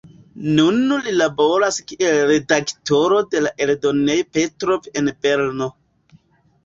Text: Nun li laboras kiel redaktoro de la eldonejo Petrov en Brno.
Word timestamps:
Nun 0.59 0.77
li 1.07 1.11
laboras 1.17 1.77
kiel 1.91 2.17
redaktoro 2.31 3.21
de 3.35 3.43
la 3.49 3.53
eldonejo 3.67 4.27
Petrov 4.39 4.93
en 5.03 5.13
Brno. 5.27 5.69